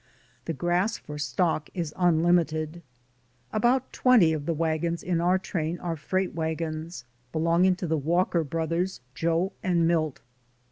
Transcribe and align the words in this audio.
The 0.45 0.53
grass 0.53 0.97
for 0.97 1.19
stock 1.19 1.69
is 1.75 1.93
unlimited. 1.95 2.81
About 3.53 3.93
twenty 3.93 4.33
of 4.33 4.47
the 4.47 4.53
wagons 4.55 5.03
in 5.03 5.21
our 5.21 5.37
train 5.37 5.77
are 5.77 5.95
freight 5.95 6.33
wagons, 6.33 7.05
be 7.31 7.37
longing 7.37 7.75
to 7.75 7.85
the 7.85 7.99
Walker 7.99 8.43
Brothers, 8.43 9.01
Joe 9.13 9.53
and 9.61 9.87
Milt. 9.87 10.19